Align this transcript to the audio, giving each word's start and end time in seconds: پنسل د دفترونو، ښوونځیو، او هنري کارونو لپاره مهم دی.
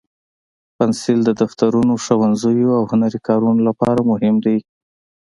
پنسل 0.77 1.19
د 1.25 1.29
دفترونو، 1.41 1.93
ښوونځیو، 2.03 2.69
او 2.79 2.83
هنري 2.91 3.19
کارونو 3.27 3.61
لپاره 3.69 4.01
مهم 4.11 4.35
دی. 4.45 4.57